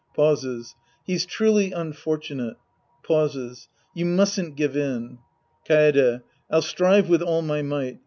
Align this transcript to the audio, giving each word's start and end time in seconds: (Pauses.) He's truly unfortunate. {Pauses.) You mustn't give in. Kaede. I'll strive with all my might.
(Pauses.) 0.15 0.73
He's 1.05 1.27
truly 1.27 1.71
unfortunate. 1.73 2.57
{Pauses.) 3.03 3.67
You 3.93 4.07
mustn't 4.07 4.55
give 4.55 4.75
in. 4.75 5.19
Kaede. 5.69 6.23
I'll 6.49 6.63
strive 6.63 7.07
with 7.07 7.21
all 7.21 7.43
my 7.43 7.61
might. 7.61 7.99